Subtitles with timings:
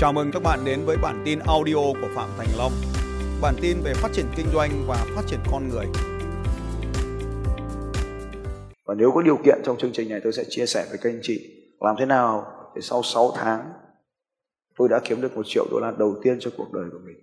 [0.00, 2.72] Chào mừng các bạn đến với bản tin audio của Phạm Thành Long.
[3.42, 5.86] Bản tin về phát triển kinh doanh và phát triển con người.
[8.84, 11.10] Và nếu có điều kiện trong chương trình này, tôi sẽ chia sẻ với các
[11.10, 13.72] anh chị làm thế nào để sau 6 tháng,
[14.76, 17.16] tôi đã kiếm được một triệu đô la đầu tiên cho cuộc đời của mình.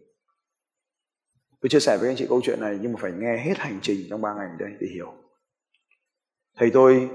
[1.62, 3.80] Tôi chia sẻ với anh chị câu chuyện này nhưng mà phải nghe hết hành
[3.82, 5.14] trình trong 3 ngày đây để hiểu.
[6.58, 7.10] Thầy tôi,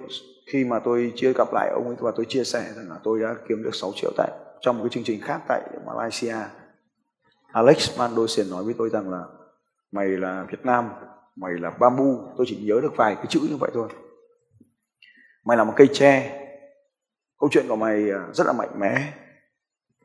[0.53, 3.21] khi mà tôi chưa gặp lại ông ấy, và tôi chia sẻ rằng là tôi
[3.21, 4.31] đã kiếm được 6 triệu tại
[4.63, 6.37] trong một cái chương trình khác tại Malaysia.
[7.53, 9.25] Alex Mandosian nói với tôi rằng là
[9.93, 10.89] mày là Việt Nam,
[11.37, 13.89] mày là bamboo, tôi chỉ nhớ được vài cái chữ như vậy thôi.
[15.45, 16.39] Mày là một cây tre,
[17.39, 19.13] câu chuyện của mày à, rất là mạnh mẽ,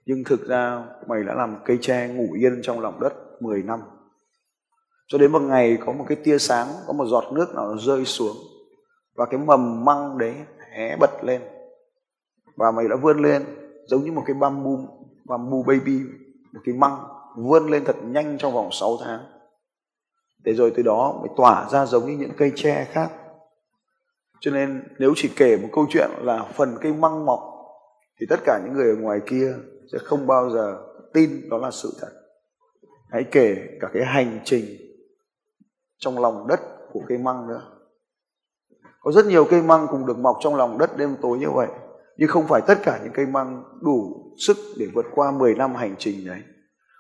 [0.06, 3.80] nhưng thực ra mày đã làm cây tre ngủ yên trong lòng đất 10 năm.
[5.08, 7.78] Cho đến một ngày có một cái tia sáng, có một giọt nước nào nó
[7.78, 8.38] rơi xuống
[9.16, 10.36] và cái mầm măng đấy
[10.72, 11.42] hé bật lên
[12.56, 13.46] và mày đã vươn lên
[13.88, 14.72] giống như một cái bamboo
[15.26, 16.00] bamboo baby,
[16.54, 16.98] một cái măng
[17.38, 19.20] vươn lên thật nhanh trong vòng 6 tháng.
[20.44, 23.12] Để rồi từ đó mới tỏa ra giống như những cây tre khác.
[24.40, 27.40] Cho nên nếu chỉ kể một câu chuyện là phần cây măng mọc,
[28.20, 29.54] thì tất cả những người ở ngoài kia
[29.92, 30.78] sẽ không bao giờ
[31.14, 32.10] tin đó là sự thật.
[33.10, 34.66] Hãy kể cả cái hành trình
[35.98, 36.60] trong lòng đất
[36.92, 37.62] của cây măng nữa.
[39.00, 41.68] Có rất nhiều cây măng cùng được mọc trong lòng đất đêm tối như vậy
[42.18, 45.76] nhưng không phải tất cả những cây măng đủ sức để vượt qua 10 năm
[45.76, 46.40] hành trình đấy.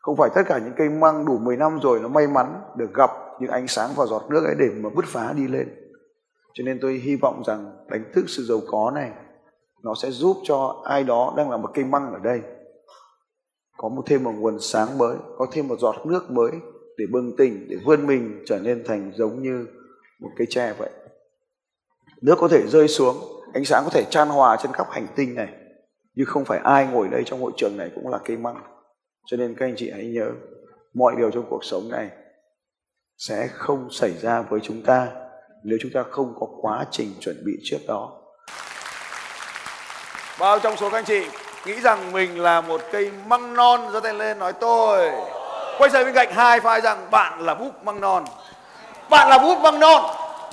[0.02, 2.94] Không phải tất cả những cây măng đủ 10 năm rồi nó may mắn được
[2.94, 5.68] gặp những ánh sáng và giọt nước ấy để mà bứt phá đi lên.
[6.54, 9.12] Cho nên tôi hy vọng rằng đánh thức sự giàu có này,
[9.84, 12.42] nó sẽ giúp cho ai đó đang là một cây măng ở đây
[13.78, 16.52] có một thêm một nguồn sáng mới, có thêm một giọt nước mới
[16.98, 19.68] để bừng tỉnh, để vươn mình trở nên thành giống như
[20.20, 20.90] một cây tre vậy.
[22.22, 23.16] Nước có thể rơi xuống
[23.53, 25.48] ánh sáng có thể chan hòa trên khắp hành tinh này,
[26.16, 28.64] nhưng không phải ai ngồi đây trong hội trường này cũng là cây măng.
[29.26, 30.30] Cho nên các anh chị hãy nhớ,
[30.94, 32.09] mọi điều trong cuộc sống này
[33.18, 35.08] sẽ không xảy ra với chúng ta
[35.63, 38.12] nếu chúng ta không có quá trình chuẩn bị trước đó.
[40.40, 41.28] Bao trong số các anh chị
[41.66, 45.12] nghĩ rằng mình là một cây măng non, giơ tay lên nói tôi.
[45.78, 48.25] Quay sang bên cạnh hai phai rằng bạn là búp măng non.
[49.09, 50.03] Bạn là búp măng non,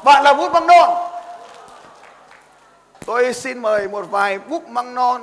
[0.05, 1.04] bạn là búp măng non.
[3.07, 5.23] Tôi xin mời một vài búp măng non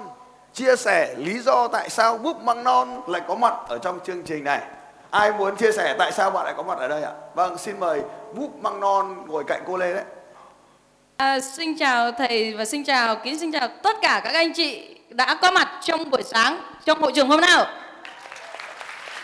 [0.54, 4.24] chia sẻ lý do tại sao búp măng non lại có mặt ở trong chương
[4.24, 4.62] trình này.
[5.10, 7.12] Ai muốn chia sẻ tại sao bạn lại có mặt ở đây ạ?
[7.36, 8.02] Vâng, xin mời
[8.34, 10.04] búp măng non ngồi cạnh cô Lê đấy.
[11.18, 14.98] À, xin chào thầy và xin chào kính xin chào tất cả các anh chị
[15.10, 17.66] đã có mặt trong buổi sáng trong hội trường hôm nào.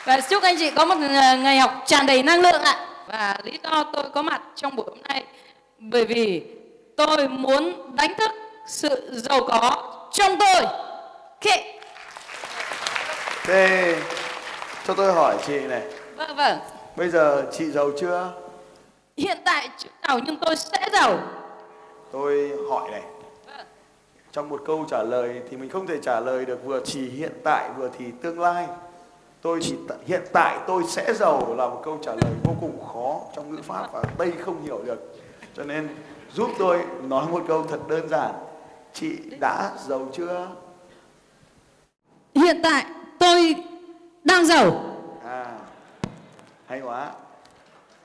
[0.06, 0.96] Và chúc anh chị có một
[1.40, 2.88] ngày học tràn đầy năng lượng ạ.
[3.07, 5.23] Và lý do tôi có mặt trong buổi hôm nay
[5.79, 6.44] bởi vì
[6.97, 8.31] tôi muốn đánh thức
[8.67, 10.66] sự giàu có trong tôi.
[11.45, 11.79] Okay.
[13.45, 13.95] Thế
[14.88, 15.81] cho tôi hỏi chị này.
[16.17, 16.59] Vâng vâng.
[16.95, 18.31] Bây giờ chị giàu chưa?
[19.17, 21.19] Hiện tại chưa giàu nhưng tôi sẽ giàu.
[22.11, 23.01] Tôi hỏi này.
[23.47, 23.66] Vâng.
[24.31, 27.34] Trong một câu trả lời thì mình không thể trả lời được vừa chỉ hiện
[27.44, 28.67] tại vừa thì tương lai.
[29.41, 29.75] Tôi chỉ
[30.07, 33.61] hiện tại tôi sẽ giàu là một câu trả lời vô cùng khó trong ngữ
[33.63, 35.16] pháp và Tây không hiểu được.
[35.57, 35.95] Cho nên
[36.34, 38.31] giúp tôi nói một câu thật đơn giản
[39.00, 40.47] chị đã giàu chưa?
[42.35, 42.85] Hiện tại
[43.19, 43.56] tôi
[44.24, 44.96] đang giàu.
[45.24, 45.58] À
[46.66, 47.12] hay quá.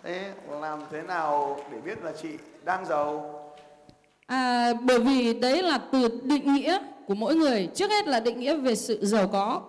[0.03, 2.29] Thế làm thế nào để biết là chị
[2.65, 3.35] đang giàu?
[4.27, 7.69] À, bởi vì đấy là từ định nghĩa của mỗi người.
[7.75, 9.63] Trước hết là định nghĩa về sự giàu có.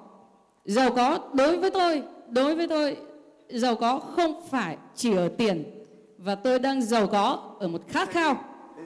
[0.65, 2.97] Giàu có đối với tôi đối với tôi
[3.49, 5.85] giàu có không phải chỉ ở tiền.
[6.17, 8.37] Và tôi đang giàu có ở một khát khao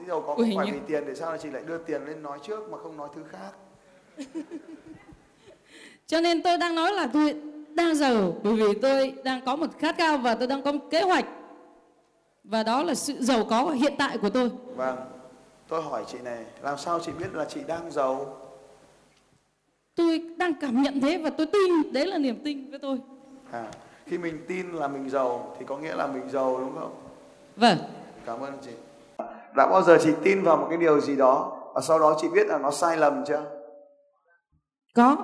[0.08, 0.72] giàu có không phải như...
[0.72, 3.08] vì tiền để sao là chị lại đưa tiền lên nói trước mà không nói
[3.14, 3.50] thứ khác?
[6.06, 7.34] Cho nên tôi đang nói là tôi
[7.74, 10.84] đang giàu bởi vì tôi đang có một khát khao và tôi đang có một
[10.90, 11.24] kế hoạch.
[12.44, 14.50] Và đó là sự giàu có hiện tại của tôi.
[14.76, 14.96] Vâng
[15.68, 18.36] tôi hỏi chị này làm sao chị biết là chị đang giàu?
[19.94, 22.98] Tôi đang cảm nhận thế và tôi tin đấy là niềm tin với tôi.
[23.50, 23.70] À
[24.06, 26.94] khi mình tin là mình giàu thì có nghĩa là mình giàu đúng không?
[27.56, 27.78] Vâng.
[28.26, 28.70] Cảm ơn chị
[29.58, 32.28] đã bao giờ chị tin vào một cái điều gì đó và sau đó chị
[32.28, 33.44] biết là nó sai lầm chưa?
[34.94, 35.16] Có.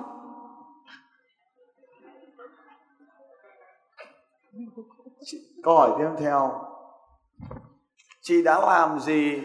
[5.21, 6.61] Chị, câu hỏi tiếp theo.
[8.21, 9.41] Chị đã làm gì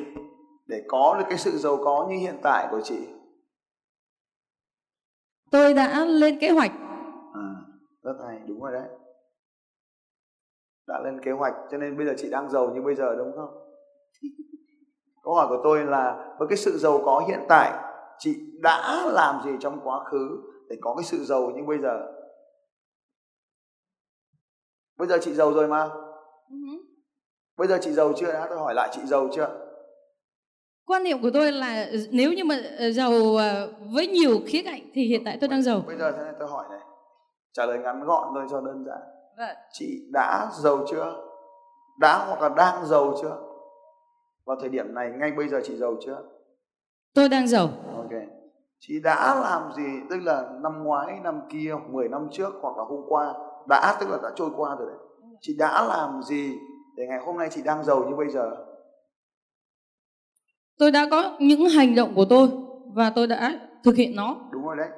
[0.67, 3.09] để có được cái sự giàu có như hiện tại của chị?
[5.51, 6.73] Tôi đã lên kế hoạch.
[7.35, 7.55] À,
[8.03, 8.89] rất hay đúng rồi đấy.
[10.87, 13.33] Đã lên kế hoạch cho nên bây giờ chị đang giàu như bây giờ đúng
[13.37, 13.61] không
[15.31, 17.73] câu hỏi của tôi là với cái sự giàu có hiện tại
[18.19, 22.07] chị đã làm gì trong quá khứ để có cái sự giàu như bây giờ?
[24.99, 25.89] Bây giờ chị giàu rồi mà.
[26.51, 26.57] Ừ
[27.59, 28.33] bây giờ chị giàu chưa?
[28.33, 29.49] Đã tôi hỏi lại chị giàu chưa?
[30.87, 34.91] Quan niệm của tôi là nếu như mà ờ, giàu ờ, với nhiều khía cạnh
[34.95, 35.83] thì hiện tại tôi đang giàu.
[35.87, 36.81] bây giờ thế này tôi hỏi này.
[37.53, 39.01] Trả lời ngắn gọn thôi cho đơn giản.
[39.39, 39.57] Vâng.
[39.73, 41.23] chị đã giàu chưa?
[42.01, 43.50] Đã hoặc là đang giàu chưa
[44.45, 46.23] vào thời điểm này ngay bây giờ chị giàu chưa?
[47.15, 47.69] Tôi đang giàu.
[47.97, 48.11] ok.
[48.79, 50.01] Chị đã làm gì?
[50.11, 53.35] Tức là năm ngoái năm kia 10 năm trước hoặc là hôm qua?
[53.69, 54.99] Đã tức là đã trôi qua rồi đấy.
[55.41, 56.53] Chị đã làm gì
[56.97, 58.51] để ngày hôm nay chị đang giàu như bây giờ?
[60.79, 62.49] Tôi đã có những hành động của tôi
[62.95, 64.37] và tôi đã thực hiện nó.
[64.53, 64.89] đúng rồi đấy.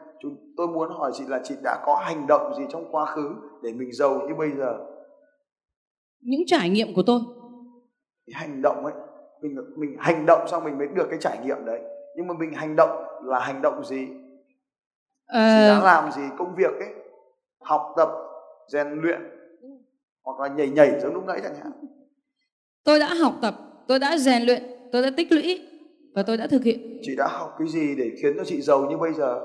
[0.57, 3.73] Tôi muốn hỏi chị là chị đã có hành động gì trong quá khứ để
[3.73, 4.79] mình giàu như bây giờ?
[6.21, 7.21] Những trải nghiệm của tôi.
[8.27, 8.95] cái hành động ấy
[9.43, 11.81] mình mình hành động xong mình mới được cái trải nghiệm đấy
[12.17, 12.91] nhưng mà mình hành động
[13.25, 14.07] là hành động gì
[15.27, 16.89] chị đã Ờ, làm gì công việc ấy
[17.61, 18.09] học tập
[18.69, 19.21] rèn luyện
[20.25, 21.73] hoặc là nhảy nhảy giống lúc nãy chẳng hạn
[22.85, 23.55] tôi đã học tập,
[23.89, 24.63] tôi đã rèn luyện,
[24.93, 25.61] tôi đã tích lũy
[26.15, 26.99] và tôi đã thực hiện.
[27.03, 29.41] chị đã học cái gì để khiến cho chị giàu như bây giờ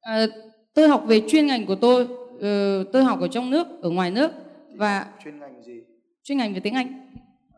[0.00, 0.26] Ờ,
[0.74, 2.08] tôi học về chuyên ngành của tôi.
[2.40, 4.30] Ờ, tôi học ở trong nước, ở ngoài nước
[4.76, 5.84] và chuyên ngành gì
[6.22, 6.86] chuyên ngành về tiếng Anh.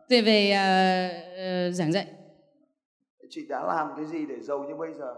[0.09, 2.07] Về về ờ, ờ, giảng dạy.
[3.31, 5.15] chị đã làm cái gì để giàu như bây giờ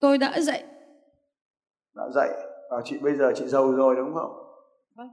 [0.00, 0.64] Tôi đã dạy
[1.94, 2.28] đã dạy
[2.70, 4.32] à, chị bây giờ chị giàu rồi đúng không
[4.96, 5.08] Vâng.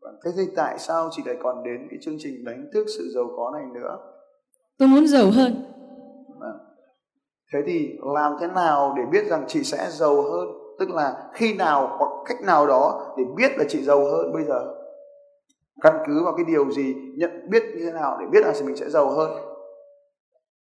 [0.00, 3.10] Vâng, thế thì tại sao chị lại còn đến cái chương trình đánh thức sự
[3.14, 3.98] giàu có này nữa
[4.78, 5.72] tôi muốn giàu hơn.
[6.40, 6.58] Vâng.
[7.52, 10.48] thế thì làm thế nào để biết rằng chị sẽ giàu hơn
[10.78, 14.44] tức là khi nào hoặc cách nào đó để biết là chị giàu hơn bây
[14.44, 14.74] giờ
[15.80, 18.76] căn cứ vào cái điều gì nhận biết như thế nào để biết là mình
[18.76, 19.30] sẽ giàu hơn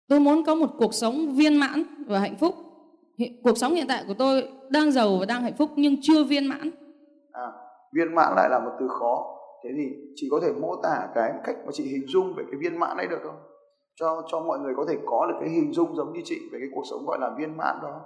[0.07, 2.55] Tôi muốn có một cuộc sống viên mãn và hạnh phúc.
[3.17, 6.23] Hiện, cuộc sống hiện tại của tôi đang giàu và đang hạnh phúc nhưng chưa
[6.23, 6.71] viên mãn.
[7.31, 7.51] à,
[7.95, 9.31] viên mãn lại là một từ khó
[9.63, 9.83] thế thì
[10.15, 12.97] chị có thể mô tả cái cách mà chị hình dung về cái viên mãn
[12.97, 13.35] đấy được không
[13.95, 16.59] cho cho mọi người có thể có được cái hình dung giống như chị về
[16.59, 18.01] cái cuộc sống gọi là viên mãn đó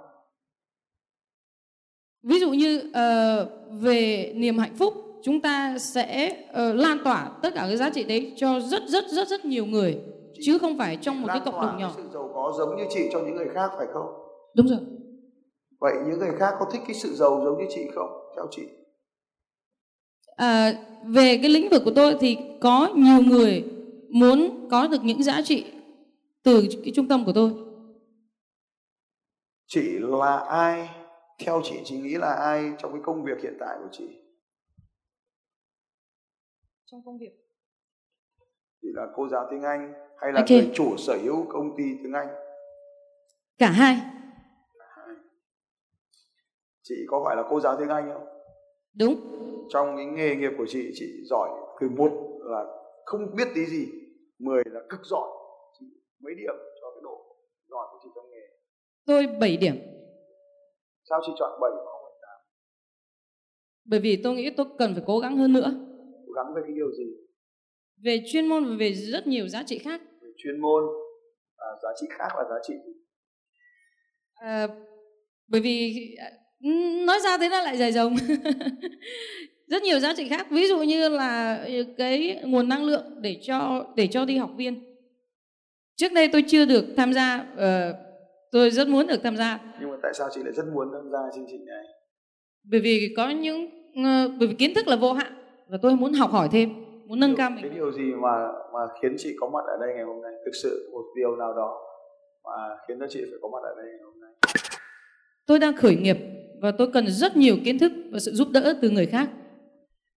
[2.22, 3.48] Ví dụ như ờ,
[3.82, 8.04] về niềm hạnh phúc, chúng ta sẽ ờ, lan tỏa tất cả cái giá trị
[8.04, 9.98] đấy cho rất rất rất rất nhiều người
[10.42, 11.92] chứ không phải trong một cái cộng đồng nhỏ.
[11.96, 14.06] sự giàu có giống như chị cho những người khác phải không
[14.56, 14.78] Đúng rồi.
[15.80, 18.62] vậy những người khác có thích cái sự giàu giống như chị không theo chị
[20.36, 20.72] À,
[21.06, 23.64] về cái lĩnh vực của tôi thì có nhiều người
[24.10, 25.64] muốn có được những giá trị
[26.42, 27.50] từ cái trung tâm của tôi.
[29.66, 30.88] chị là ai
[31.44, 34.04] theo chị chị nghĩ là ai trong cái công việc hiện tại của chị
[36.90, 37.32] Trong công việc.
[38.82, 40.50] chị là cô giáo tiếng Anh hay là Ok.
[40.50, 42.28] người chủ sở hữu công ty tiếng Anh
[43.58, 43.96] Cả hai.
[46.82, 48.26] chị có phải là cô giáo tiếng Anh không
[48.94, 49.14] Đúng.
[49.68, 51.48] trong cái nghề nghiệp của chị chị giỏi
[51.80, 52.10] từ một
[52.44, 52.64] là
[53.04, 53.86] không biết tí gì
[54.38, 55.28] 10 là cực giỏi
[55.80, 55.86] chị
[56.20, 57.36] mấy điểm cho cái độ
[57.68, 58.46] giỏi của chị trong nghề
[59.06, 59.76] Tôi 7 điểm.
[61.04, 62.40] sao chị chọn 7 mà không phải 8
[63.84, 65.86] Bởi vì tôi nghĩ tôi cần phải cố gắng hơn nữa.
[66.44, 67.04] Gắng về cái điều gì?
[68.04, 70.00] Về chuyên môn và về rất nhiều giá trị khác.
[70.22, 70.82] về chuyên môn
[71.56, 72.74] à, giá trị khác là giá trị?
[74.34, 74.68] À,
[75.48, 76.30] bởi vì à,
[77.06, 78.16] nói ra thế nó lại dài dòng.
[79.66, 80.46] Rất nhiều giá trị khác.
[80.50, 81.64] Ví dụ như là
[81.98, 84.96] cái nguồn năng lượng để cho để cho đi học viên.
[85.96, 87.94] Trước đây tôi chưa được tham gia ờ,
[88.52, 89.58] tôi rất muốn được tham gia.
[89.80, 91.84] Nhưng mà tại sao chị lại rất muốn tham gia chương trình này?
[92.70, 93.70] Bởi vì có những
[94.04, 95.39] ờ, bởi vì kiến thức là vô hạn
[95.70, 96.68] và tôi muốn học hỏi thêm
[97.06, 99.94] muốn nâng cao cái mình điều gì mà mà khiến chị có mặt ở đây
[99.94, 100.32] ngày hôm nay?
[100.44, 101.78] Thực sự một điều nào đó
[102.44, 104.30] mà khiến cho chị phải có mặt ở đây ngày hôm nay?
[105.46, 106.16] Tôi đang khởi nghiệp
[106.62, 109.28] và tôi cần rất nhiều kiến thức và sự giúp đỡ từ người khác.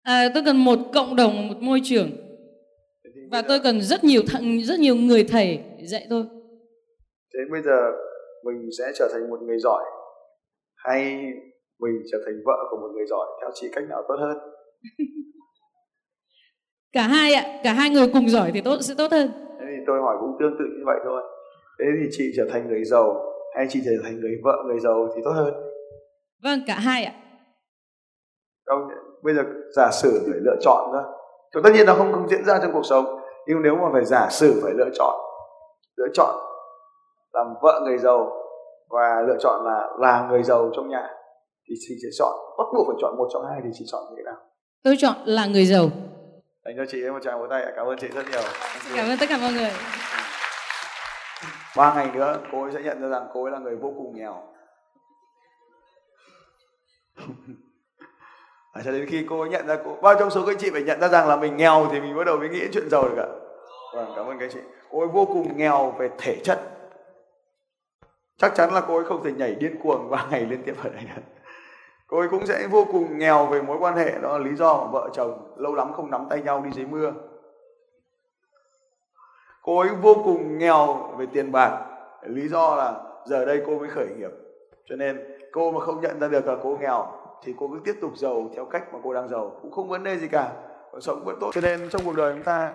[0.03, 2.09] À, tôi cần một cộng đồng một môi trường.
[3.31, 6.23] Và tôi cần rất nhiều thằng rất nhiều người thầy để dạy tôi.
[7.33, 7.91] Thế bây giờ
[8.45, 9.83] mình sẽ trở thành một người giỏi
[10.75, 11.15] hay
[11.79, 13.27] mình trở thành vợ của một người giỏi?
[13.41, 14.37] Theo chị cách nào tốt hơn
[16.93, 19.31] cả hai ạ cả hai người cùng giỏi thì tốt sẽ tốt hơn.
[19.59, 21.21] Thế thì tôi hỏi cũng tương tự như vậy thôi.
[21.79, 25.07] Thế thì chị trở thành người giàu hay chị trở thành người vợ người giàu
[25.15, 25.53] thì tốt hơn?
[26.43, 27.13] Vâng cả hai ạ.
[28.65, 28.87] Không
[29.23, 29.43] bây giờ
[29.75, 31.03] giả sử phải lựa chọn thôi
[31.55, 33.05] thì tất nhiên nó không không diễn ra trong cuộc sống
[33.47, 35.15] nhưng nếu mà phải giả sử phải lựa chọn
[35.97, 36.35] lựa chọn
[37.33, 38.31] làm vợ người giàu
[38.89, 41.09] và lựa chọn là là người giàu trong nhà
[41.69, 44.15] thì chị sẽ chọn bắt buộc phải chọn một trong hai thì chị chọn như
[44.17, 44.37] thế nào?
[44.83, 45.89] Tôi chọn là người giàu
[46.65, 48.41] dành cho chị một tràng vỗ tay cảm ơn chị rất nhiều.
[48.95, 49.71] Cảm ơn tất cả mọi người.
[51.77, 54.17] Ba ngày nữa cô ấy sẽ nhận ra rằng cô ấy là người vô cùng
[54.17, 54.43] nghèo.
[58.73, 60.69] À, cho đến khi cô ấy nhận ra cô bao trong số các anh chị
[60.69, 63.09] phải nhận ra rằng là mình nghèo thì mình bắt đầu mới nghĩ chuyện giàu
[63.09, 63.29] được ạ.
[63.93, 64.59] Vâng cảm ơn các anh chị.
[64.91, 66.61] Cô ấy vô cùng nghèo về thể chất.
[68.37, 70.89] Chắc chắn là cô ấy không thể nhảy điên cuồng ba ngày liên tiếp ở
[70.89, 71.21] đây được
[72.13, 74.89] cô ấy cũng sẽ vô cùng nghèo về mối quan hệ, đó là lý do
[74.91, 77.13] vợ chồng lâu lắm không nắm tay nhau đi dưới mưa.
[79.61, 81.85] Cô ấy vô cùng nghèo về tiền bạc,
[82.23, 84.29] lý do là giờ đây cô mới khởi nghiệp.
[84.85, 85.19] Cho nên
[85.51, 87.05] cô mà không nhận ra được là cô nghèo,
[87.43, 90.03] thì cô cứ tiếp tục giàu theo cách mà cô đang giàu, cũng không vấn
[90.03, 90.51] đề gì cả
[90.91, 91.51] cuộc sống vẫn tốt.
[91.53, 92.73] Cho nên trong cuộc đời chúng ta,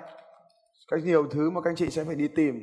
[0.91, 2.63] có nhiều thứ mà các anh chị sẽ phải đi tìm.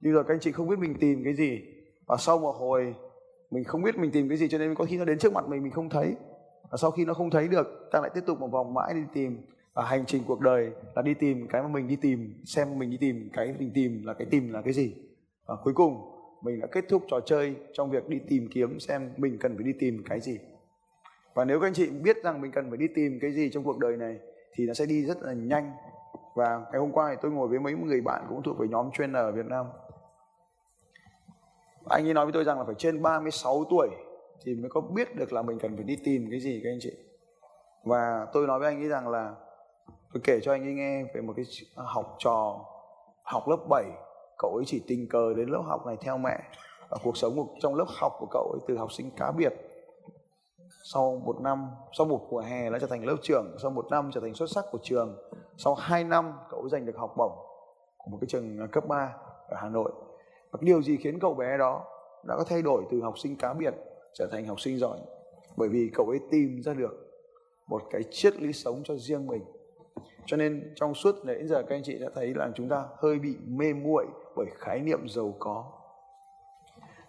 [0.00, 1.62] Nhưng rồi các anh chị không biết mình tìm cái gì,
[2.06, 2.94] và sau một hồi
[3.54, 5.48] mình không biết mình tìm cái gì cho nên có khi nó đến trước mặt
[5.48, 6.14] mình mình không thấy.
[6.70, 9.02] Và sau khi nó không thấy được, ta lại tiếp tục một vòng mãi đi
[9.14, 9.38] tìm.
[9.74, 12.90] Và hành trình cuộc đời là đi tìm cái mà mình đi tìm, xem mình
[12.90, 14.94] đi tìm cái mình tìm là cái tìm là cái gì.
[15.46, 16.10] Và cuối cùng,
[16.42, 19.64] mình đã kết thúc trò chơi trong việc đi tìm kiếm xem mình cần phải
[19.64, 20.38] đi tìm cái gì.
[21.34, 23.64] Và nếu các anh chị biết rằng mình cần phải đi tìm cái gì trong
[23.64, 24.18] cuộc đời này,
[24.54, 25.72] thì nó sẽ đi rất là nhanh.
[26.34, 28.90] Và ngày hôm qua thì tôi ngồi với mấy người bạn cũng thuộc về nhóm
[28.92, 29.66] trainer ở Việt Nam
[31.88, 33.88] anh ấy nói với tôi rằng là phải trên 36 tuổi
[34.44, 36.78] thì mới có biết được là mình cần phải đi tìm cái gì các anh
[36.80, 36.92] chị.
[37.84, 39.34] Và tôi nói với anh ấy rằng là,
[39.86, 42.64] tôi kể cho anh ấy nghe về một cái học trò,
[43.22, 43.84] học lớp 7
[44.38, 46.38] cậu ấy chỉ tình cờ đến lớp học này theo mẹ.
[46.88, 49.52] Và cuộc sống trong lớp học của cậu ấy từ học sinh cá biệt,
[50.84, 54.10] sau một năm, sau một mùa hè đã trở thành lớp trưởng, sau một năm
[54.14, 55.16] trở thành xuất sắc của trường,
[55.56, 57.32] sau hai năm cậu ấy giành được học bổng
[57.96, 59.14] của một cái trường cấp 3
[59.48, 59.92] ở Hà Nội
[60.54, 61.84] và điều gì khiến cậu bé đó
[62.24, 63.74] đã có thay đổi từ học sinh cá biệt
[64.12, 64.98] trở thành học sinh giỏi?
[65.56, 67.10] Bởi vì cậu ấy tìm ra được
[67.66, 69.42] một cái triết lý sống cho riêng mình.
[70.26, 73.18] Cho nên trong suốt đến giờ các anh chị đã thấy là chúng ta hơi
[73.18, 74.06] bị mê muội
[74.36, 75.64] bởi khái niệm giàu có.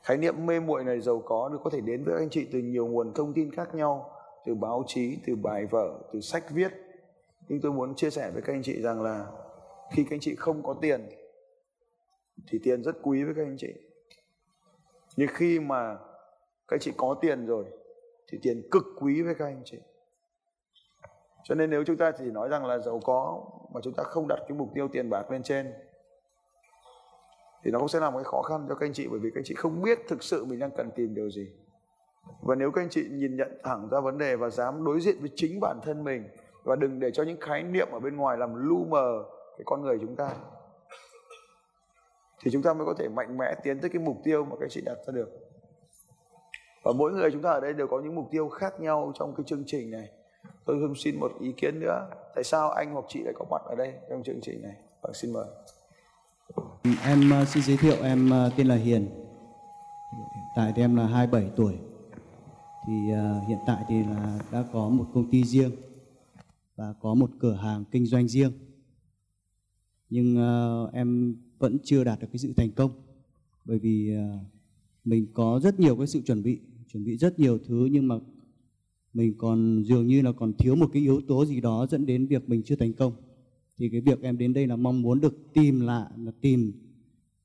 [0.04, 2.60] Khái niệm mê muội này, giàu có được có thể đến với anh chị từ
[2.60, 4.12] nhiều nguồn thông tin khác nhau,
[4.46, 6.72] từ báo chí, từ bài vở, từ sách viết.
[7.48, 9.26] Nhưng tôi muốn chia sẻ với các anh chị rằng là
[9.92, 11.10] khi các anh chị không có tiền
[12.48, 13.74] thì tiền rất quý với các anh chị.
[15.18, 15.96] Nhưng khi mà
[16.68, 17.66] các anh chị có tiền rồi,
[18.28, 19.78] thì tiền cực quý với các anh chị.
[21.44, 24.28] Cho nên nếu chúng ta chỉ nói rằng là giàu có mà chúng ta không
[24.28, 25.74] đặt cái mục tiêu tiền bạc lên trên,
[27.64, 29.30] thì nó cũng sẽ là một cái khó khăn cho các anh chị, bởi vì
[29.30, 31.52] các anh chị không biết thực sự mình đang cần tìm điều gì.
[32.42, 35.16] Và nếu các anh chị nhìn nhận thẳng ra vấn đề và dám đối diện
[35.20, 36.30] với chính bản thân mình
[36.64, 39.24] và đừng để cho những khái niệm ở bên ngoài làm lu mờ
[39.58, 40.36] cái con người chúng ta
[42.46, 44.70] thì chúng ta mới có thể mạnh mẽ tiến tới cái mục tiêu mà các
[44.70, 45.30] chị đặt ra được.
[46.84, 49.36] Và mỗi người chúng ta ở đây đều có những mục tiêu khác nhau trong
[49.36, 50.10] cái chương trình này.
[50.66, 52.08] Tôi không xin một ý kiến nữa.
[52.36, 54.76] Tại sao anh hoặc chị lại có mặt ở đây trong chương trình này?
[55.02, 55.46] Vâng xin mời.
[57.04, 59.02] Em ờ, xin giới thiệu em ờ, tên là Hiền.
[60.36, 61.74] Hiện tại thì em là 27 tuổi.
[62.88, 65.72] Thì uh, hiện tại thì là đã có một công ty riêng
[66.76, 68.52] và có một cửa hàng kinh doanh riêng.
[70.10, 70.38] Nhưng
[70.86, 72.92] uh, em vẫn chưa đạt được cái sự thành công.
[73.66, 74.40] Bởi vì à,
[75.06, 76.60] mình có rất nhiều cái sự chuẩn bị
[76.94, 78.16] chuẩn bị rất nhiều thứ, nhưng mà
[79.14, 82.28] mình còn, dường như là còn thiếu một cái yếu tố gì đó dẫn đến
[82.28, 83.14] việc mình chưa thành công.
[83.78, 86.74] Thì cái việc em đến đây là mong muốn được tìm lại, là tìm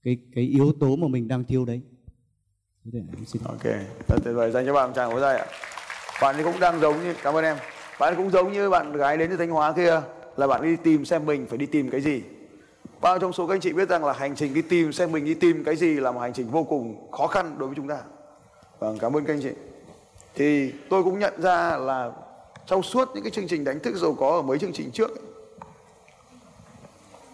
[0.03, 1.81] cái cái yếu tố mà mình đang thiếu đấy.
[3.27, 3.65] Xin ok
[4.09, 4.51] rất tuyệt vời.
[4.51, 5.47] Dành cho bạn chàng tràng dây ạ.
[6.23, 7.57] Bạn ấy cũng đang giống như cảm ơn em.
[8.01, 10.03] Bạn cũng giống như bạn gái đến từ thanh hóa kia,
[10.37, 12.23] là bạn đi tìm xem mình phải đi tìm cái gì
[13.01, 15.25] bao trong số các anh chị biết rằng là hành trình đi tìm, xem mình
[15.25, 17.89] đi tìm cái gì là một hành trình vô cùng khó khăn đối với chúng
[17.89, 17.99] ta.
[18.79, 19.51] Vâng cảm ơn các anh chị.
[20.35, 22.13] Thì tôi cũng nhận ra là
[22.67, 25.11] trong suốt những cái chương trình đánh thức giàu có ở mấy chương trình trước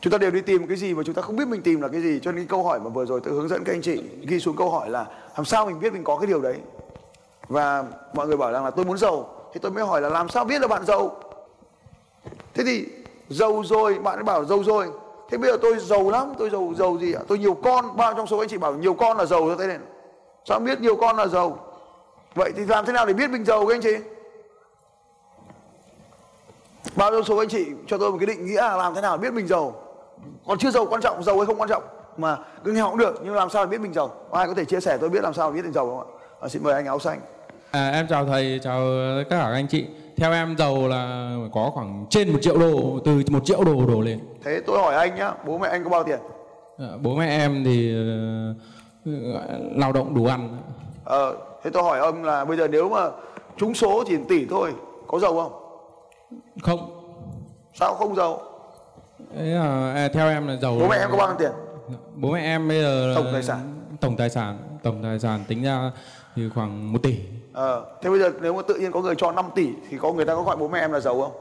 [0.00, 1.88] chúng ta đều đi tìm cái gì mà chúng ta không biết mình tìm là
[1.88, 2.20] cái gì.
[2.22, 4.40] Cho nên cái câu hỏi mà vừa rồi tôi hướng dẫn các anh chị, ghi
[4.40, 5.06] xuống câu hỏi là
[5.36, 6.56] làm sao mình biết mình có cái điều đấy?
[7.48, 10.28] Và mọi người bảo rằng là tôi muốn giàu, thì tôi mới hỏi là làm
[10.28, 11.16] sao biết là bạn giàu?
[12.54, 12.86] Thế thì
[13.28, 14.90] giàu rồi, bạn ấy bảo giàu rồi
[15.30, 17.20] thế bây giờ tôi giàu lắm tôi giàu giàu gì ạ?
[17.28, 19.78] Tôi nhiều con bao trong số anh chị bảo nhiều con là giàu thế này.
[20.44, 21.58] Sao biết nhiều con là giàu?
[22.34, 23.96] Vậy thì làm thế nào để biết mình giàu các anh chị?
[26.96, 29.16] Bao trong số anh chị cho tôi một cái định nghĩa là làm thế nào
[29.16, 29.82] để biết mình giàu?
[30.46, 31.82] Còn chưa giàu quan trọng giàu hay không quan trọng
[32.16, 34.10] mà cứ nghèo cũng được nhưng làm sao để biết mình giàu?
[34.32, 36.06] Ai có thể chia sẻ tôi biết làm sao để biết mình giàu không ạ?
[36.40, 37.20] À, xin mời anh áo xanh.
[37.70, 38.80] À, em chào thầy chào
[39.18, 43.00] tất cả các anh chị theo em giàu là có khoảng trên một triệu đô
[43.04, 44.20] từ một triệu đô đổ lên.
[44.44, 46.18] Thế tôi hỏi anh nhá bố mẹ anh có bao tiền?
[46.78, 47.94] À, bố mẹ em thì
[49.04, 49.16] uh,
[49.76, 50.58] lao động đủ ăn.
[51.04, 53.10] Ờ thế tôi hỏi ông là bây giờ nếu mà
[53.56, 54.72] trúng số chỉ tỷ thôi
[55.06, 55.52] có giàu không?
[56.62, 56.90] Không.
[57.74, 58.40] Sao không giàu?
[59.34, 61.50] Đấy là, à, theo em là giàu bố mẹ em có bao nhiêu tiền?
[62.16, 63.58] Bố mẹ em bây giờ tổng tài sản.
[64.00, 65.90] tổng tài sản tổng tài sản tính ra
[66.36, 67.18] thì khoảng 1 tỷ
[67.56, 70.12] Ờ, thế bây giờ nếu mà tự nhiên có người cho 5 tỷ thì có
[70.12, 71.32] người ta có gọi bố mẹ em là giàu không?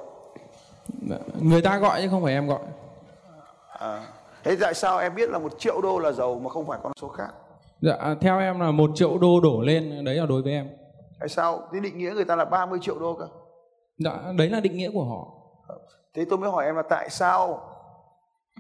[1.42, 2.60] người ta gọi chứ không phải em gọi
[3.80, 4.08] À,
[4.44, 6.92] thế tại sao em biết là một triệu đô là giàu mà không phải con
[7.02, 7.28] số khác?
[7.82, 10.70] dạ theo em là một triệu đô đổ lên đấy là đối với em
[11.20, 11.62] Tại sao?
[11.74, 13.28] Thế định nghĩa người ta là 30 triệu đô cơ.
[13.98, 15.28] dạ đấy là định nghĩa của họ
[16.14, 17.60] Thế tôi mới hỏi em là tại sao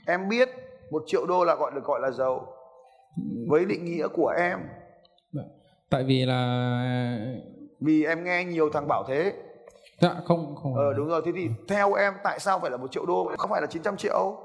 [0.08, 0.50] em biết
[0.92, 2.48] một triệu đô là gọi được gọi là giàu
[3.50, 4.60] với định nghĩa của em.
[5.90, 7.36] Tại vì là
[7.80, 9.34] vì em nghe nhiều thằng bảo thế.
[10.02, 10.76] Dạ không không.
[10.76, 11.22] Ờ đúng rồi.
[11.26, 13.32] Thế thì theo em tại sao phải là một triệu đô?
[13.38, 14.38] Không phải là 900 triệu?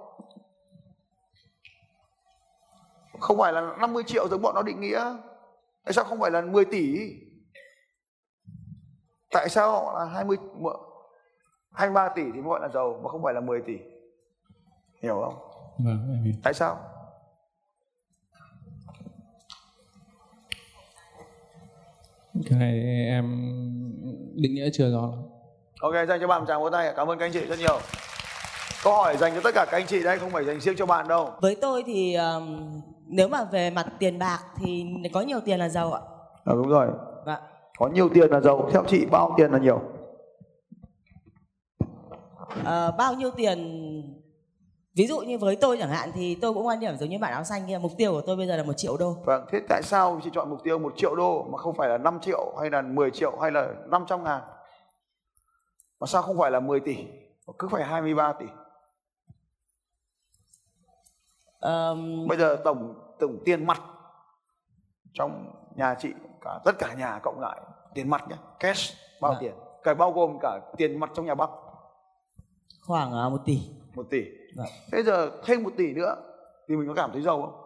[3.20, 5.16] Không phải là 50 triệu giống bọn nó định nghĩa.
[5.84, 7.12] Tại sao không phải là 10 tỷ?
[9.30, 10.36] Tại sao là 20
[11.72, 13.78] 23 tỷ thì gọi là giàu mà không phải là 10 tỷ?
[15.02, 15.34] Hiểu không?
[15.84, 16.89] Vâng tại sao
[22.48, 23.24] cái này em
[24.34, 25.12] định nghĩa chưa rõ
[25.80, 27.78] ok dành cho bạn một tràng vỗ tay cảm ơn các anh chị rất nhiều.
[28.84, 30.86] Câu hỏi dành cho tất cả các anh chị đây không phải dành riêng cho
[30.86, 31.30] bạn đâu.
[31.40, 35.68] Với tôi thì um, nếu mà về mặt tiền bạc thì có nhiều tiền là
[35.68, 36.00] giàu ạ.
[36.44, 36.88] à, đúng rồi.
[37.26, 37.40] Vâng.
[37.78, 38.68] có nhiều tiền là giàu.
[38.72, 39.80] Theo chị bao tiền là nhiều?
[42.64, 43.58] Ờ, bao nhiêu tiền
[44.94, 47.32] ví dụ như với tôi chẳng hạn thì tôi cũng quan điểm giống như bạn
[47.32, 49.12] áo xanh kia mục tiêu của tôi bây giờ là một triệu đô.
[49.24, 51.98] Vâng thế tại sao chị chọn mục tiêu một triệu đô mà không phải là
[51.98, 54.40] 5 triệu hay là 10 triệu hay là 500 ngàn?
[56.00, 56.96] Mà sao không phải là 10 tỷ?
[57.46, 58.46] Mà cứ phải 23 tỷ.
[61.60, 63.80] Ờm, bây giờ tổng tổng tiền mặt
[65.12, 66.08] trong nhà chị
[66.40, 67.60] cả tất cả nhà cộng lại
[67.94, 69.38] tiền mặt nhé cash bao Dạ.
[69.40, 69.52] tiền?
[69.82, 71.50] Cả bao gồm cả tiền mặt trong nhà bác?
[72.86, 73.58] Khoảng ờ, một tỷ.
[73.94, 74.24] Một tỷ
[74.56, 74.64] Dạ.
[74.92, 76.16] thế giờ thêm một tỷ nữa
[76.68, 77.60] thì mình có cảm thấy giàu không?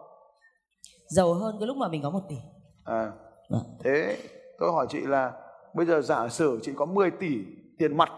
[1.07, 2.35] Giàu hơn cái lúc mà mình có một tỷ.
[2.83, 3.11] À.
[3.49, 3.59] Dạ.
[3.83, 4.17] thế
[4.59, 5.33] tôi hỏi chị là
[5.73, 7.45] bây giờ giả sử chị có 10 tỷ
[7.77, 8.09] tiền mặt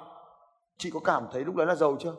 [0.78, 2.16] chị có cảm thấy lúc đấy là giàu chưa?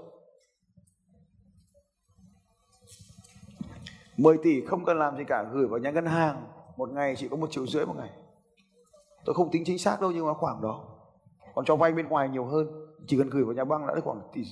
[4.16, 6.46] 10 tỷ không cần làm gì cả gửi vào nhà ngân hàng
[6.76, 8.10] một ngày chị có một triệu rưỡi một ngày.
[9.24, 10.84] Tôi không tính chính xác đâu nhưng mà khoảng đó.
[11.54, 14.04] Còn cho vay bên ngoài nhiều hơn chỉ cần gửi vào nhà băng đã được
[14.04, 14.42] khoảng tỷ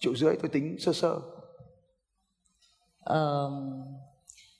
[0.00, 1.20] triệu rưỡi tôi tính sơ sơ.
[3.00, 3.82] Ờm,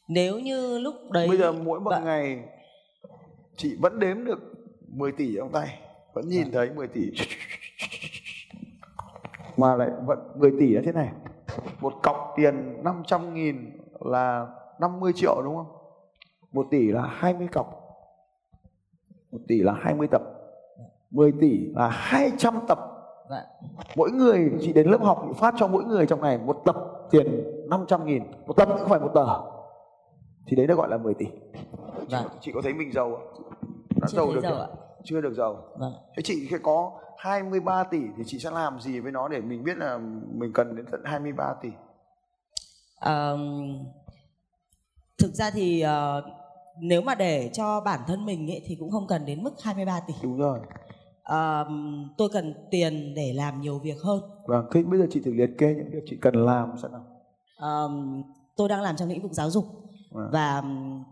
[0.09, 2.01] nếu như lúc đấy bây giờ mỗi một Dạ.
[2.01, 2.45] ngày
[3.57, 4.39] chị vẫn đếm được
[4.89, 5.79] 10 tỷ trong tay
[6.15, 6.51] vẫn nhìn Dạ.
[6.53, 7.11] thấy 10 tỷ.
[9.57, 11.09] Mà lại vẫn 10 tỷ là thế này
[11.81, 14.47] một cọc tiền 500 nghìn là
[14.81, 15.67] 50 triệu đúng không?
[16.53, 17.81] Một tỷ là 20 cọc.
[19.33, 20.23] Một tỷ là 20 tập.
[21.11, 22.79] 10 tỷ là 200 tập
[23.31, 23.45] Dạ.
[23.97, 26.77] mỗi người chị đến lớp học chị phát cho mỗi người trong ngày một tập
[27.11, 29.27] tiền 500 nghìn một tập không phải một tờ
[30.47, 31.27] thì đấy nó gọi là 10 tỷ
[32.11, 32.25] Vâng.
[32.41, 33.43] chị có thấy mình giàu không?
[34.01, 34.61] đã Chưa giàu được giàu chưa?
[34.63, 34.69] ạ.
[35.05, 35.93] chưa được giàu Vâng.
[36.17, 39.65] thế chị khi có 23 tỷ thì chị sẽ làm gì với nó để mình
[39.65, 39.99] biết là
[40.33, 41.69] mình cần đến tận 23 tỷ
[43.01, 43.79] Ờm,
[45.19, 46.23] thực ra thì ờ,
[46.81, 50.01] nếu mà để cho bản thân mình ấy, thì cũng không cần đến mức 23
[50.07, 50.59] tỷ đúng rồi
[51.23, 54.21] Ờm, tôi cần tiền để làm nhiều việc hơn.
[54.47, 57.05] Vâng thế bây giờ chị thử liệt kê những việc chị cần làm xem nào?
[57.57, 58.23] Ờm,
[58.57, 59.65] tôi đang làm trong lĩnh vực giáo dục.
[60.13, 60.29] Vâng.
[60.33, 60.63] và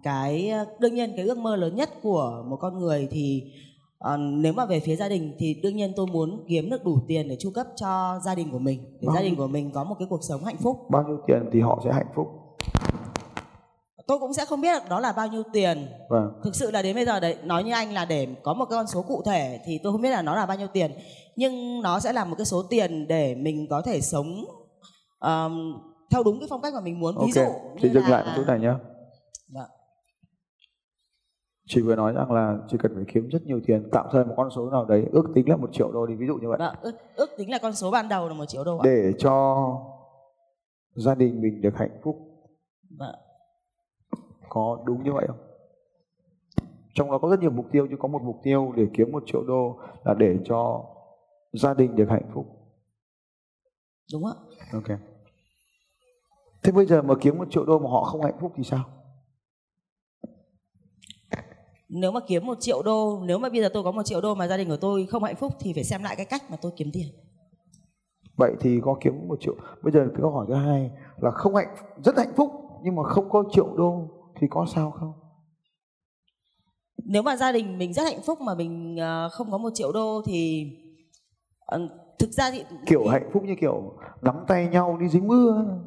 [0.02, 3.52] cái đương nhiên cái ước mơ lớn nhất của một con người thì
[3.98, 6.98] ờ, nếu mà về phía gia đình thì đương nhiên tôi muốn kiếm được đủ
[7.06, 8.80] tiền để chu cấp cho gia đình của mình.
[9.00, 9.14] Để Vâng.
[9.14, 10.90] gia đình của mình có một cái cuộc sống hạnh phúc.
[10.90, 12.28] Bao nhiêu tiền thì họ sẽ hạnh phúc
[14.08, 15.86] tôi cũng sẽ không biết được đó là bao nhiêu tiền.
[16.08, 16.40] Vâng.
[16.44, 18.76] Thực sự là đến bây giờ đấy nói như anh là để có một cái
[18.76, 20.90] con số cụ thể thì tôi không biết là nó là bao nhiêu tiền.
[21.36, 24.44] Nhưng nó sẽ là một cái số tiền để mình có thể sống
[25.18, 25.78] ờm,
[26.10, 27.14] theo đúng cái phong cách mà mình muốn.
[27.14, 28.72] Ví ok dụ chị dừng là- lại một chút này nhé
[29.54, 29.68] Vâng.
[31.68, 34.34] chị vừa nói rằng là chị cần phải kiếm rất nhiều tiền tạm thời một
[34.36, 36.58] con số nào đấy ước tính là một triệu đô đi ví dụ như vậy.
[36.58, 38.82] Vâng, ước, ước tính là con số ban đầu là một triệu đô ạ.
[38.84, 39.56] để cho
[40.94, 42.16] gia đình mình được hạnh phúc.
[42.98, 43.14] Vâng.
[44.48, 45.38] Có đúng như vậy không?
[46.94, 49.22] Trong đó có rất nhiều mục tiêu nhưng có một mục tiêu để kiếm một
[49.26, 50.84] triệu đô là để cho
[51.52, 52.46] gia đình được hạnh phúc.
[54.12, 54.32] Đúng ạ.
[54.72, 54.98] ok.
[56.62, 58.84] Thế bây giờ mà kiếm một triệu đô mà họ không hạnh phúc thì sao?
[61.88, 64.34] Nếu mà kiếm một triệu đô, nếu mà bây giờ tôi có một triệu đô
[64.34, 66.56] mà gia đình của tôi không hạnh phúc thì phải xem lại cái cách mà
[66.62, 67.06] tôi kiếm tiền.
[68.36, 69.54] vậy thì có kiếm một triệu.
[69.82, 72.50] Bây giờ cái câu hỏi thứ hai là không hạnh rất hạnh phúc
[72.82, 75.12] nhưng mà không có triệu đô thì có sao không?
[77.04, 79.92] Nếu mà gia đình mình rất hạnh phúc mà mình ờ, không có một triệu
[79.92, 80.70] đô thì
[81.66, 85.78] ờ, thực ra thì kiểu hạnh phúc như kiểu nắm tay nhau đi dưới mưa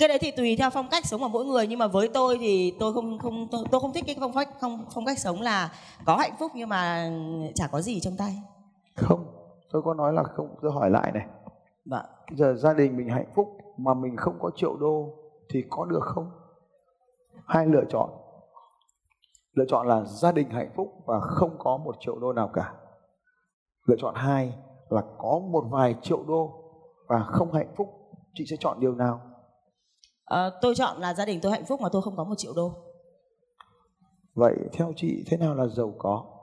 [0.00, 2.38] cái đấy thì tùy theo phong cách sống của mỗi người nhưng mà với tôi
[2.40, 5.40] thì tôi không không tôi, tôi không thích cái phong cách không phong cách sống
[5.40, 5.72] là
[6.04, 7.10] có hạnh phúc nhưng mà
[7.54, 8.42] chả có gì trong tay.
[8.96, 9.24] Không
[9.72, 11.26] tôi có nói là không tôi hỏi lại này.
[11.84, 12.04] Vâng.
[12.30, 15.14] Giờ gia đình mình hạnh phúc mà mình không có triệu đô
[15.50, 16.30] thì có được không?
[17.46, 18.10] Hai lựa chọn.
[19.52, 22.74] Lựa chọn là gia đình hạnh phúc và không có một triệu đô nào cả.
[23.86, 24.58] Lựa chọn hai
[24.88, 26.50] là có một vài triệu đô
[27.08, 27.88] và không hạnh phúc
[28.34, 29.20] chị sẽ chọn điều nào?
[30.24, 32.52] À, tôi chọn là gia đình tôi hạnh phúc mà tôi không có một triệu
[32.56, 32.72] đô.
[34.34, 36.39] Vậy theo chị thế nào là giàu có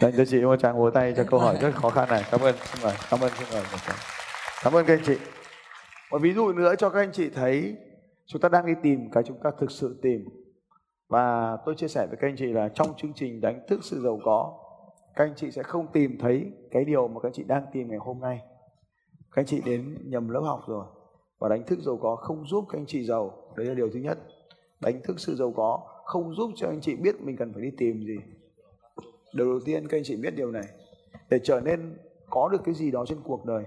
[0.00, 2.22] Dành cho chị một tràng vỗ tay cho câu hỏi rất khó khăn này.
[2.30, 3.62] Cảm ơn, xin mời, cảm ơn, xin mời.
[4.62, 5.16] Cảm ơn các anh chị.
[6.10, 7.76] Một ví dụ nữa cho các anh chị thấy
[8.26, 10.28] chúng ta đang đi tìm cái chúng ta thực sự tìm.
[11.08, 14.00] Và tôi chia sẻ với các anh chị là trong chương trình đánh thức sự
[14.02, 14.58] giàu có,
[15.14, 17.88] các anh chị sẽ không tìm thấy cái điều mà các anh chị đang tìm
[17.88, 18.40] ngày hôm nay.
[19.30, 20.84] Các anh chị đến nhầm lớp học rồi.
[21.38, 23.52] Và đánh thức giàu có không giúp các anh chị giàu.
[23.56, 24.18] Đấy là điều thứ nhất.
[24.80, 27.70] Đánh thức sự giàu có không giúp cho anh chị biết mình cần phải đi
[27.78, 28.16] tìm gì
[29.36, 30.64] điều đầu tiên, các anh chị biết điều này.
[31.30, 31.98] Để trở nên
[32.30, 33.64] có được cái gì đó trên cuộc đời,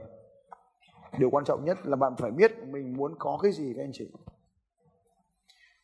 [1.17, 3.91] điều quan trọng nhất là bạn phải biết mình muốn có cái gì, các anh
[3.93, 4.11] chị.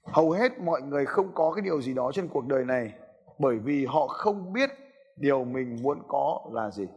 [0.04, 2.94] Hầu hết mọi người không có cái điều gì đó trên cuộc đời này
[3.40, 4.70] bởi vì họ không biết
[5.16, 6.88] điều mình muốn có là gì.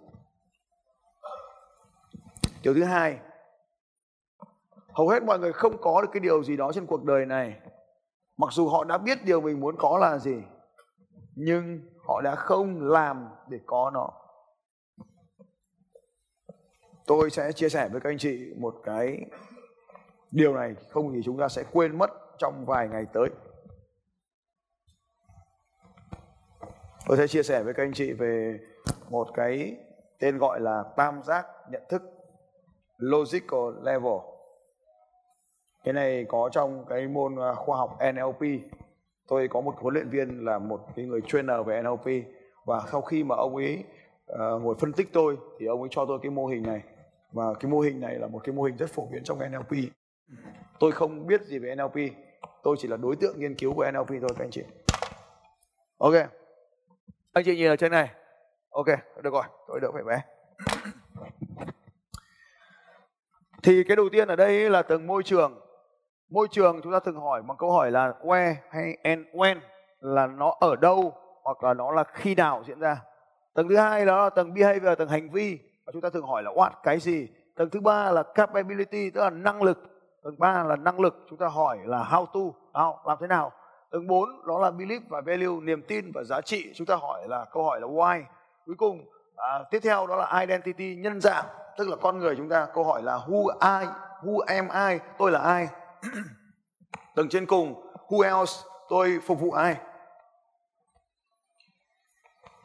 [2.63, 3.19] Điều thứ hai,
[4.93, 7.61] hầu hết mọi người không có được cái điều gì đó trên cuộc đời này.
[8.37, 10.37] Mặc dù họ đã biết điều mình muốn có là gì,
[11.35, 14.11] nhưng họ đã không làm để có nó.
[17.07, 19.25] Tôi sẽ chia sẻ với các anh chị một cái
[20.31, 23.29] điều này, không thì chúng ta sẽ quên mất trong vài ngày tới.
[27.07, 28.59] Tôi sẽ chia sẻ với các anh chị về
[29.11, 29.77] một cái
[30.19, 32.03] tên gọi là tam giác nhận thức,
[32.97, 34.19] logical level.
[35.85, 38.43] Cái này có trong cái môn à, khoa học NLP
[39.29, 42.07] tôi có một huấn luyện viên là một cái người trainer về NLP
[42.65, 43.85] và sau khi mà ông ấy
[44.33, 46.83] uh, ngồi phân tích tôi thì ông ấy cho tôi cái mô hình này.
[47.33, 49.73] Và cái mô hình này là một cái mô hình rất phổ biến trong NLP
[50.79, 52.13] tôi không biết gì về NLP
[52.63, 54.63] tôi chỉ là đối tượng nghiên cứu của NLP thôi các anh chị.
[55.99, 56.15] Ok.
[57.33, 58.11] Anh chị nhìn ở trên này.
[58.71, 58.87] Ok
[59.23, 59.45] được rồi.
[59.69, 60.23] Tôi đỡ phải vẽ
[63.63, 65.61] thì cái đầu tiên ở đây là tầng môi trường
[66.31, 69.57] môi trường chúng ta thường hỏi bằng câu hỏi là where hay and when
[70.01, 71.13] là nó ở đâu
[71.43, 73.01] hoặc là nó là khi nào diễn ra.
[73.55, 75.59] Tầng thứ hai đó là tầng behavior tầng hành vi.
[75.87, 77.29] Và chúng ta thường hỏi là what cái gì?
[77.57, 79.79] Tầng thứ ba là capability tức là năng lực.
[80.25, 81.27] Tầng ba là năng lực.
[81.31, 82.41] Chúng ta hỏi là how to
[82.73, 83.53] how, làm thế nào?
[83.91, 86.73] Tầng 4 đó là belief và value niềm tin và giá trị.
[86.75, 88.23] Chúng ta hỏi là câu hỏi là why.
[88.67, 89.05] Cuối cùng
[89.37, 91.45] à, tiếp theo đó là identity nhân dạng
[91.79, 92.67] tức là con người chúng ta.
[92.75, 93.49] Câu hỏi là who
[93.81, 93.87] I
[94.23, 94.99] who am I?
[95.19, 95.69] Tôi là ai?
[97.15, 98.53] tầng trên cùng, who else?
[98.89, 99.77] Tôi phục vụ ai?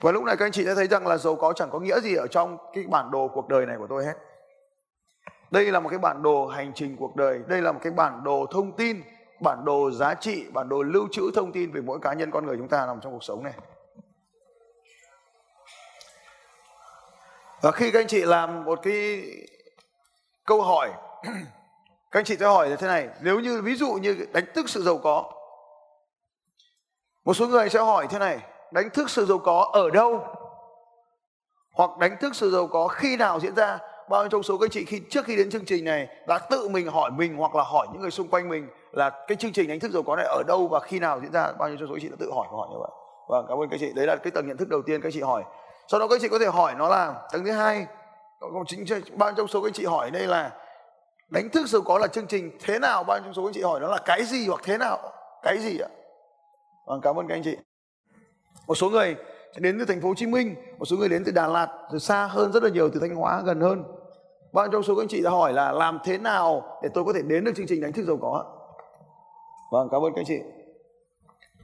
[0.02, 2.00] Và lúc này các anh chị đã thấy rằng là giàu có chẳng có nghĩa
[2.00, 4.13] gì ở trong cái bản đồ cuộc đời này của tôi hết.
[5.52, 7.39] Đây là một cái bản đồ hành trình cuộc đời.
[7.48, 9.02] Đây là một cái bản đồ thông tin,
[9.41, 12.46] bản đồ giá trị, bản đồ lưu trữ thông tin về mỗi cá nhân con
[12.46, 13.54] người chúng ta nằm trong cuộc sống này.
[17.62, 19.24] Và khi các anh chị làm một cái
[20.46, 20.91] câu hỏi
[22.13, 24.69] các anh chị sẽ hỏi là thế này, nếu như ví dụ như đánh thức
[24.69, 25.32] sự giàu có,
[27.26, 28.39] một số người sẽ hỏi thế này,
[28.71, 30.28] đánh thức sự giàu có ở đâu?
[31.73, 33.80] Hoặc đánh thức sự giàu có khi nào diễn ra?
[34.10, 36.38] Bao nhiêu trong số các anh chị khi, trước khi đến chương trình này đã
[36.38, 39.54] tự mình hỏi mình hoặc là hỏi những người xung quanh mình là cái chương
[39.54, 41.52] trình đánh thức giàu có này ở đâu và khi nào diễn ra?
[41.52, 42.91] Bao nhiêu trong số các chị đã tự hỏi và hỏi như vậy?
[43.30, 43.93] Vâng cảm ơn các chị.
[43.95, 45.43] Đấy là cái tầng nhận thức đầu tiên các chị hỏi.
[45.88, 47.88] Sau đó các chị có thể hỏi nó là, tầng thứ hai
[48.39, 48.86] còn chính
[49.17, 50.52] bao nhiêu trong số các chị hỏi đây là
[51.34, 53.62] đánh thức sự có là chương trình thế nào, bao nhiêu trong số anh chị
[53.62, 55.00] hỏi nó là cái gì hoặc thế nào?
[55.43, 55.89] Cái gì ạ?
[56.88, 57.58] Vâng cảm ơn các anh chị.
[58.67, 59.15] Một số người
[59.58, 62.00] đến từ thành phố Hồ Chí Minh, một số người đến từ Đà Lạt, từ
[62.00, 63.84] xa hơn, rất là nhiều, từ Thanh Hóa gần hơn.
[64.54, 67.13] Bao trong số các anh chị đã hỏi là làm thế nào để tôi có
[67.13, 68.46] thể đến được chương trình đánh thức giàu có
[69.72, 70.39] vâng cảm ơn các anh chị.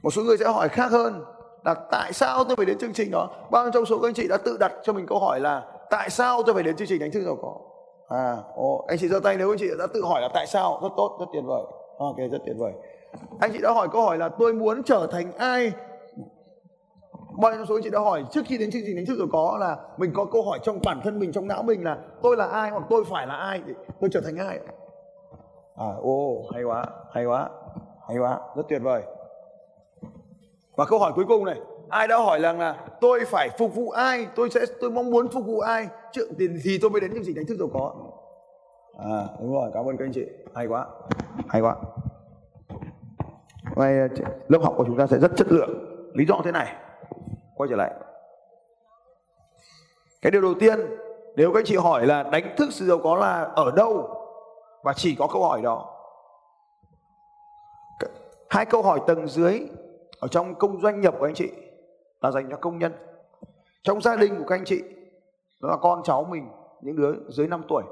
[0.02, 1.24] Một số người sẽ hỏi khác hơn
[1.64, 3.30] là tại sao tôi phải đến chương trình đó?
[3.50, 5.62] Bao nhiêu trong số các anh chị đã tự đặt cho mình câu hỏi là
[5.90, 7.69] tại sao tôi phải đến chương trình đánh thức giàu có?
[8.10, 10.78] À ồ, anh chị giơ tay nếu anh chị đã tự hỏi là tại sao?
[10.82, 11.62] Rất tốt rất tuyệt vời.
[11.98, 12.72] Ok rất tuyệt vời.
[13.40, 15.72] Anh chị đã hỏi câu hỏi là tôi muốn trở thành ai?
[17.40, 18.24] Bao nhiêu số anh chị đã hỏi?
[18.30, 20.78] Trước khi đến chương trình đánh thức rồi có là mình có câu hỏi trong
[20.84, 23.62] bản thân mình trong não mình là tôi là ai hoặc tôi phải là ai
[24.00, 24.58] tôi trở thành ai?
[25.76, 27.48] À ô hay quá hay quá
[28.08, 29.02] hay quá rất tuyệt vời.
[30.76, 33.90] Và câu hỏi cuối cùng này ai đã hỏi rằng là tôi phải phục vụ
[33.90, 34.26] ai?
[34.34, 35.88] Tôi sẽ tôi mong muốn phục vụ ai?
[36.12, 37.94] Trước thì, thì tôi mới đến chương trình đánh thức giàu có.
[38.98, 40.26] À đúng rồi cảm ơn các anh chị.
[40.54, 40.86] Hay quá
[41.48, 41.76] hay quá.
[43.76, 44.08] Nay ờ,
[44.48, 45.70] lớp học của chúng ta sẽ rất chất lượng.
[46.14, 46.76] Lý do thế này.
[47.54, 47.94] Quay trở lại.
[50.22, 50.80] Cái điều đầu tiên
[51.36, 54.16] nếu các anh chị hỏi là đánh thức sự giàu có là ở đâu
[54.82, 55.96] và chỉ có câu hỏi đó.
[58.50, 59.60] Hai câu hỏi tầng dưới
[60.20, 61.52] ở trong công doanh nghiệp của anh chị
[62.20, 62.92] là dành cho công nhân.
[63.82, 64.82] Trong gia đình của các anh chị,
[65.62, 66.48] đó là con cháu mình,
[66.80, 67.82] những đứa dưới 5 tuổi.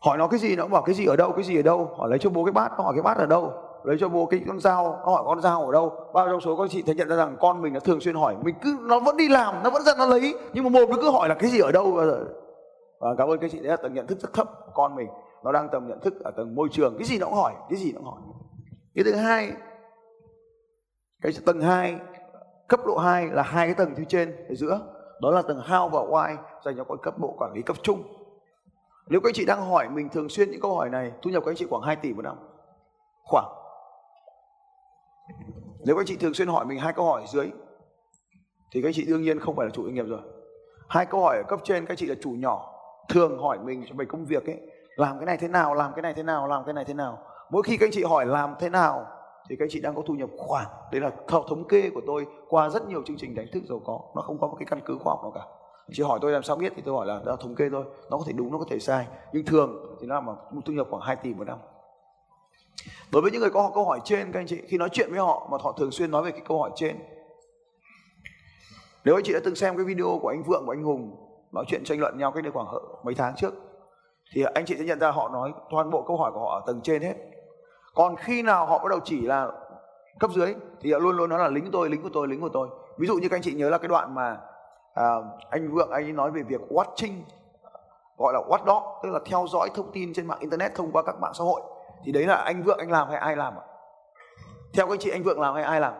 [0.00, 1.90] Hỏi nó cái gì nó cũng bảo, cái gì ở đâu, cái gì ở đâu?
[1.96, 3.52] Hỏi lấy cho bố cái bát, nó hỏi, cái bát ở đâu?
[3.84, 5.92] Lấy cho bố cái con dao, nó hỏi, con dao ở đâu?
[6.14, 8.36] Bao trong số các chị thấy nhận ra rằng con mình nó thường xuyên hỏi,
[8.42, 10.96] mình cứ, nó vẫn đi làm, nó vẫn ra nó lấy, nhưng mà một nó
[11.02, 11.92] cứ hỏi là cái gì ở đâu
[13.00, 15.08] và cảm ơn các chị đấy là tầng nhận thức rất thấp của con mình.
[15.44, 17.78] Nó đang tầm nhận thức ở tầng môi trường, cái gì nó cũng hỏi, cái
[17.78, 18.20] gì nó cũng hỏi.
[18.94, 19.52] Cái thứ hai
[21.22, 21.98] cái tầng 2
[22.68, 24.80] cấp độ 2 là hai cái tầng phía trên ở giữa.
[25.20, 28.02] Đó là tầng how và why, dành cho các cấp bộ quản lý cấp trung.
[29.06, 31.44] Nếu các anh chị đang hỏi mình thường xuyên những câu hỏi này, thu nhập
[31.44, 32.36] của anh chị khoảng 2 tỷ một năm.
[33.24, 33.52] Khoảng.
[35.84, 37.50] Nếu các anh chị thường xuyên hỏi mình hai câu hỏi dưới,
[38.72, 40.20] thì các anh chị đương nhiên không phải là chủ doanh nghiệp rồi.
[40.88, 42.72] Hai câu hỏi ở cấp trên, các anh chị là chủ nhỏ,
[43.08, 44.60] thường hỏi mình cho về công việc ấy,
[44.96, 47.18] làm cái này thế nào, làm cái này thế nào, làm cái này thế nào.
[47.50, 49.06] Mỗi khi các anh chị hỏi làm thế nào
[49.48, 52.00] thì các anh chị đang có thu nhập khoảng đấy là theo thống kê của
[52.06, 54.00] tôi qua rất nhiều chương trình đánh thức giàu có.
[54.14, 55.46] Nó không có một cái căn cứ khoa học nào cả.
[55.92, 57.84] Chị hỏi tôi làm sao biết thì tôi hỏi là đó thống kê thôi.
[58.10, 59.06] Nó có thể đúng, nó có thể sai.
[59.32, 61.58] Nhưng thường thì nó là một thu nhập khoảng 2 tỷ một năm.
[63.12, 65.18] Đối với những người có câu hỏi trên, các anh chị, khi nói chuyện với
[65.18, 66.96] họ mà họ thường xuyên nói về cái câu hỏi trên.
[69.04, 71.16] Nếu anh chị đã từng xem cái video của anh Vượng và anh Hùng
[71.52, 72.66] nói chuyện tranh luận nhau cách đây khoảng
[73.04, 73.54] mấy tháng trước,
[74.32, 76.62] thì anh chị sẽ nhận ra họ nói toàn bộ câu hỏi của họ ở
[76.66, 77.14] tầng trên hết
[77.94, 79.48] còn khi nào họ bắt đầu chỉ là
[80.18, 82.48] cấp dưới thì luôn luôn nói là lính của tôi lính của tôi lính của
[82.48, 82.68] tôi.
[82.98, 84.36] Ví dụ như các anh chị nhớ là cái đoạn mà
[84.94, 85.14] à,
[85.50, 87.22] anh vượng anh ấy nói về việc watching
[88.18, 91.20] gọi là watchdog tức là theo dõi thông tin trên mạng internet thông qua các
[91.20, 91.60] mạng xã hội.
[92.04, 93.64] Thì đấy là anh vượng anh làm hay ai làm ạ?
[94.74, 95.94] Theo các anh chị anh vượng làm hay ai làm?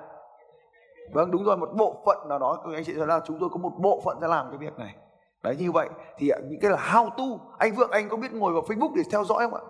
[1.12, 3.48] Vâng đúng rồi một bộ phận nào đó các anh chị thấy là chúng tôi
[3.52, 4.94] có một bộ phận sẽ làm cái việc này.
[5.42, 7.44] Đấy như vậy thì những cái là how to.
[7.58, 9.60] Anh vượng anh có biết ngồi vào facebook để theo dõi không ạ?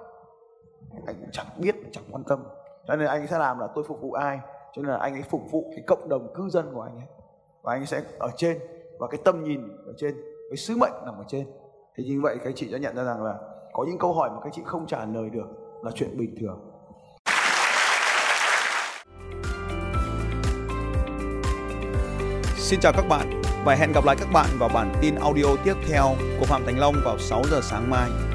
[1.06, 2.44] Anh cũng chẳng biết, chẳng quan tâm.
[2.86, 4.40] Cho nên anh sẽ làm là tôi phục vụ ai.
[4.72, 7.06] Cho nên là anh ấy phục vụ cái cộng đồng cư dân của anh ấy.
[7.62, 8.58] Và anh ấy sẽ ở trên.
[8.98, 10.14] Và cái tâm nhìn ở trên,
[10.50, 11.46] cái sứ mệnh nằm ở trên.
[11.96, 13.38] Thì như vậy các chị đã nhận ra rằng là
[13.72, 15.46] có những câu hỏi mà các chị không trả lời được
[15.82, 16.70] là chuyện bình thường.
[22.56, 25.74] Xin chào các bạn và hẹn gặp lại các bạn vào bản tin audio tiếp
[25.88, 26.04] theo
[26.40, 28.29] của Phạm Thành Long vào 6 giờ sáng mai.